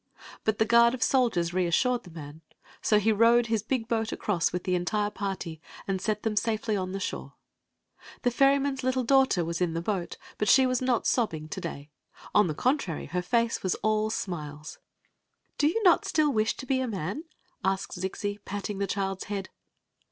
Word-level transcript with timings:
But 0.45 0.57
the 0.57 0.65
guard 0.65 0.95
of 0.95 1.03
soldiers 1.03 1.53
reassured 1.53 2.05
the 2.05 2.09
man; 2.09 2.41
so 2.81 2.97
he 2.97 3.11
rowed 3.11 3.45
his 3.53 3.61
big 3.61 3.87
boat 3.87 4.11
across 4.11 4.51
with 4.51 4.63
the 4.63 4.73
entire 4.73 5.11
party, 5.11 5.61
and 5.87 6.01
set 6.01 6.23
them 6.23 6.35
safely 6.35 6.75
on 6.75 6.91
the' 6.91 6.99
shore. 7.09 7.35
Tim 8.23 8.31
ferryman's 8.33 8.81
litde 8.81 9.05
dau|^ter 9.05 9.43
was 9.45 9.61
in 9.61 9.75
the 9.75 9.77
m 9.77 9.83
Queen 9.83 9.93
Zixi 9.93 9.93
of 9.97 10.01
Ix; 10.03 10.11
or, 10.11 10.17
the 10.17 10.17
boat, 10.17 10.35
but 10.39 10.59
ihe 10.59 10.67
was 10.67 10.81
not 10.81 11.05
sobbing 11.05 11.49
to 11.49 11.61
day. 11.61 11.91
On 12.33 12.47
the 12.47 12.55
con 12.55 12.79
trary, 12.79 13.09
her 13.09 13.21
face 13.21 13.61
was 13.61 13.75
all 13.83 14.09
smiles. 14.09 14.79
"Do 15.59 15.67
you 15.67 15.83
not 15.83 16.05
still 16.05 16.31
wish 16.33 16.57
to 16.57 16.65
be 16.65 16.79
a 16.79 16.87
man?" 16.87 17.25
asked 17.63 17.91
Zixi, 17.99 18.43
patting 18.43 18.79
the 18.79 18.87
child's 18.87 19.25
head. 19.25 19.49